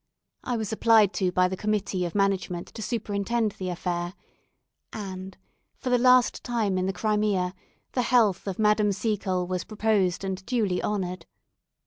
I 0.43 0.57
was 0.57 0.73
applied 0.73 1.13
to 1.21 1.31
by 1.31 1.47
the 1.47 1.55
committee 1.55 2.05
of 2.05 2.15
management 2.15 2.69
to 2.69 2.81
superintend 2.81 3.51
the 3.51 3.69
affair, 3.69 4.15
and, 4.91 5.37
for 5.77 5.91
the 5.91 5.99
last 5.99 6.43
time 6.43 6.79
in 6.79 6.87
the 6.87 6.91
Crimea, 6.91 7.53
the 7.91 8.01
health 8.01 8.47
of 8.47 8.57
Madame 8.57 8.93
Seacole 8.93 9.45
was 9.45 9.63
proposed 9.63 10.23
and 10.23 10.43
duly 10.47 10.81
honoured. 10.81 11.27